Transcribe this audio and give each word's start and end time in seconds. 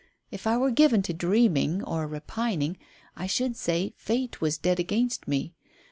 If 0.31 0.47
I 0.47 0.57
were 0.57 0.71
given 0.71 1.03
to 1.03 1.13
dreaming 1.13 1.83
or 1.83 2.07
repining 2.07 2.79
I 3.15 3.27
should 3.27 3.55
say 3.55 3.93
Fate 3.97 4.41
was 4.41 4.57
dead 4.57 4.79
against 4.79 5.27
me. 5.27 5.53